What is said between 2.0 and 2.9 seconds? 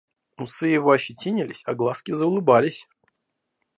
заулыбались.